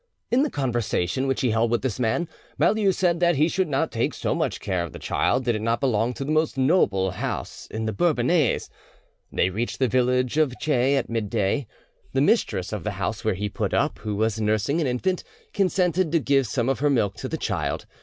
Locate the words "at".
10.95-11.07